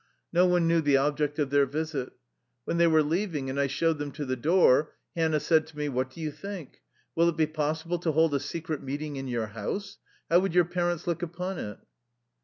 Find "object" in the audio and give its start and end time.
0.97-1.37